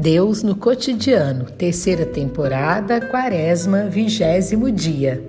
Deus 0.00 0.44
no 0.44 0.54
cotidiano, 0.54 1.46
terceira 1.46 2.06
temporada, 2.06 3.00
quaresma, 3.00 3.86
vigésimo 3.86 4.70
dia. 4.70 5.20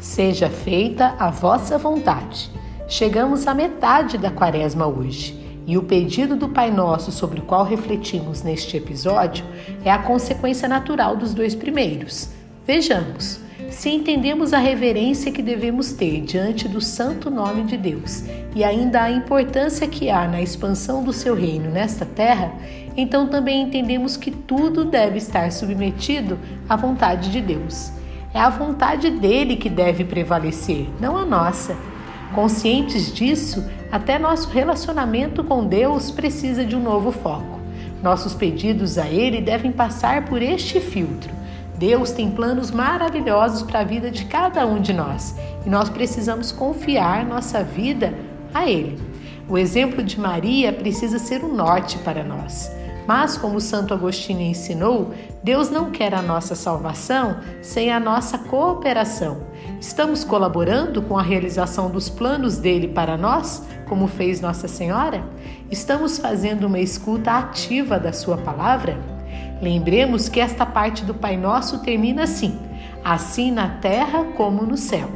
Seja 0.00 0.50
feita 0.50 1.14
a 1.20 1.30
vossa 1.30 1.78
vontade. 1.78 2.50
Chegamos 2.88 3.46
à 3.46 3.54
metade 3.54 4.18
da 4.18 4.32
quaresma 4.32 4.88
hoje. 4.88 5.40
E 5.68 5.78
o 5.78 5.84
pedido 5.84 6.34
do 6.34 6.48
Pai 6.48 6.72
Nosso 6.72 7.12
sobre 7.12 7.38
o 7.38 7.44
qual 7.44 7.64
refletimos 7.64 8.42
neste 8.42 8.76
episódio 8.76 9.44
é 9.84 9.90
a 9.92 10.02
consequência 10.02 10.66
natural 10.66 11.16
dos 11.16 11.32
dois 11.32 11.54
primeiros. 11.54 12.41
Vejamos, 12.64 13.40
se 13.70 13.90
entendemos 13.90 14.52
a 14.52 14.58
reverência 14.58 15.32
que 15.32 15.42
devemos 15.42 15.92
ter 15.92 16.20
diante 16.20 16.68
do 16.68 16.80
santo 16.80 17.28
nome 17.28 17.64
de 17.64 17.76
Deus 17.76 18.22
e 18.54 18.62
ainda 18.62 19.02
a 19.02 19.10
importância 19.10 19.88
que 19.88 20.08
há 20.08 20.28
na 20.28 20.40
expansão 20.40 21.02
do 21.02 21.12
seu 21.12 21.34
reino 21.34 21.68
nesta 21.70 22.06
terra, 22.06 22.52
então 22.96 23.26
também 23.26 23.62
entendemos 23.62 24.16
que 24.16 24.30
tudo 24.30 24.84
deve 24.84 25.18
estar 25.18 25.50
submetido 25.50 26.38
à 26.68 26.76
vontade 26.76 27.32
de 27.32 27.40
Deus. 27.40 27.90
É 28.32 28.38
a 28.38 28.48
vontade 28.48 29.10
dele 29.10 29.56
que 29.56 29.68
deve 29.68 30.04
prevalecer, 30.04 30.86
não 31.00 31.16
a 31.16 31.24
nossa. 31.24 31.76
Conscientes 32.32 33.12
disso, 33.12 33.68
até 33.90 34.20
nosso 34.20 34.48
relacionamento 34.50 35.42
com 35.42 35.66
Deus 35.66 36.12
precisa 36.12 36.64
de 36.64 36.76
um 36.76 36.82
novo 36.82 37.10
foco. 37.10 37.58
Nossos 38.00 38.34
pedidos 38.34 38.98
a 38.98 39.08
Ele 39.08 39.40
devem 39.40 39.72
passar 39.72 40.26
por 40.26 40.40
este 40.40 40.80
filtro. 40.80 41.41
Deus 41.82 42.12
tem 42.12 42.30
planos 42.30 42.70
maravilhosos 42.70 43.62
para 43.62 43.80
a 43.80 43.84
vida 43.84 44.08
de 44.08 44.24
cada 44.26 44.64
um 44.64 44.80
de 44.80 44.92
nós 44.92 45.34
e 45.66 45.68
nós 45.68 45.88
precisamos 45.88 46.52
confiar 46.52 47.26
nossa 47.26 47.64
vida 47.64 48.14
a 48.54 48.70
Ele. 48.70 49.00
O 49.48 49.58
exemplo 49.58 50.00
de 50.00 50.20
Maria 50.20 50.72
precisa 50.72 51.18
ser 51.18 51.42
um 51.42 51.52
norte 51.52 51.98
para 51.98 52.22
nós. 52.22 52.70
Mas, 53.04 53.36
como 53.36 53.60
Santo 53.60 53.92
Agostinho 53.92 54.42
ensinou, 54.42 55.12
Deus 55.42 55.70
não 55.70 55.90
quer 55.90 56.14
a 56.14 56.22
nossa 56.22 56.54
salvação 56.54 57.40
sem 57.60 57.90
a 57.90 57.98
nossa 57.98 58.38
cooperação. 58.38 59.42
Estamos 59.80 60.22
colaborando 60.22 61.02
com 61.02 61.18
a 61.18 61.22
realização 61.22 61.90
dos 61.90 62.08
planos 62.08 62.58
dele 62.58 62.86
para 62.86 63.16
nós, 63.16 63.66
como 63.88 64.06
fez 64.06 64.40
Nossa 64.40 64.68
Senhora? 64.68 65.24
Estamos 65.68 66.16
fazendo 66.16 66.68
uma 66.68 66.78
escuta 66.78 67.32
ativa 67.32 67.98
da 67.98 68.12
Sua 68.12 68.36
palavra? 68.36 69.11
Lembremos 69.62 70.28
que 70.28 70.40
esta 70.40 70.66
parte 70.66 71.04
do 71.04 71.14
Pai 71.14 71.36
Nosso 71.36 71.78
termina 71.78 72.24
assim: 72.24 72.58
assim 73.04 73.52
na 73.52 73.68
terra 73.68 74.24
como 74.36 74.66
no 74.66 74.76
céu. 74.76 75.08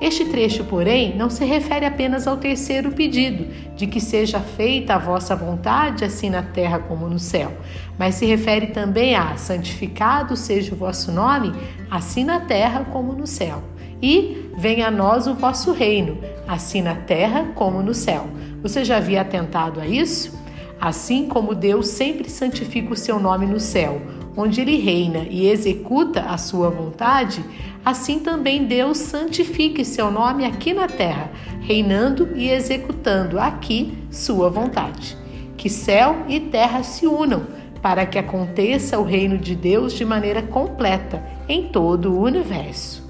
Este 0.00 0.24
trecho, 0.24 0.64
porém, 0.64 1.16
não 1.16 1.30
se 1.30 1.44
refere 1.44 1.86
apenas 1.86 2.26
ao 2.26 2.36
terceiro 2.36 2.90
pedido, 2.90 3.46
de 3.76 3.86
que 3.86 4.00
seja 4.00 4.40
feita 4.40 4.96
a 4.96 4.98
vossa 4.98 5.36
vontade, 5.36 6.04
assim 6.04 6.28
na 6.28 6.42
terra 6.42 6.80
como 6.80 7.08
no 7.08 7.20
céu, 7.20 7.52
mas 7.96 8.16
se 8.16 8.26
refere 8.26 8.66
também 8.68 9.14
a 9.14 9.36
santificado 9.36 10.36
seja 10.36 10.74
o 10.74 10.76
vosso 10.76 11.12
nome, 11.12 11.52
assim 11.88 12.24
na 12.24 12.40
terra 12.40 12.84
como 12.90 13.12
no 13.12 13.28
céu. 13.28 13.62
E 14.02 14.50
venha 14.58 14.88
a 14.88 14.90
nós 14.90 15.28
o 15.28 15.34
vosso 15.34 15.70
reino, 15.70 16.18
assim 16.48 16.82
na 16.82 16.96
terra 16.96 17.52
como 17.54 17.80
no 17.80 17.94
céu. 17.94 18.26
Você 18.60 18.84
já 18.84 18.96
havia 18.96 19.20
atentado 19.20 19.80
a 19.80 19.86
isso? 19.86 20.41
Assim 20.82 21.28
como 21.28 21.54
Deus 21.54 21.86
sempre 21.86 22.28
santifica 22.28 22.92
o 22.92 22.96
seu 22.96 23.20
nome 23.20 23.46
no 23.46 23.60
céu, 23.60 24.02
onde 24.36 24.60
ele 24.60 24.78
reina 24.78 25.20
e 25.30 25.46
executa 25.46 26.22
a 26.22 26.36
sua 26.36 26.70
vontade, 26.70 27.40
assim 27.84 28.18
também 28.18 28.64
Deus 28.64 28.98
santifique 28.98 29.84
seu 29.84 30.10
nome 30.10 30.44
aqui 30.44 30.74
na 30.74 30.88
terra, 30.88 31.30
reinando 31.60 32.30
e 32.34 32.50
executando 32.50 33.38
aqui 33.38 33.96
sua 34.10 34.50
vontade. 34.50 35.16
Que 35.56 35.70
céu 35.70 36.24
e 36.26 36.40
terra 36.40 36.82
se 36.82 37.06
unam 37.06 37.46
para 37.80 38.04
que 38.04 38.18
aconteça 38.18 38.98
o 38.98 39.04
reino 39.04 39.38
de 39.38 39.54
Deus 39.54 39.92
de 39.92 40.04
maneira 40.04 40.42
completa 40.42 41.22
em 41.48 41.68
todo 41.68 42.12
o 42.12 42.24
universo. 42.24 43.01